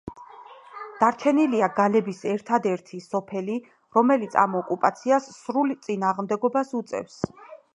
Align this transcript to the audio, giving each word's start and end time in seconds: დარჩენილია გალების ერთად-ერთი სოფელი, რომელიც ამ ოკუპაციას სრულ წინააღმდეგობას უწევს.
დარჩენილია 1.01 1.67
გალების 1.79 2.21
ერთად-ერთი 2.31 3.01
სოფელი, 3.09 3.59
რომელიც 3.99 4.39
ამ 4.45 4.57
ოკუპაციას 4.63 5.29
სრულ 5.37 5.77
წინააღმდეგობას 5.85 6.75
უწევს. 6.83 7.23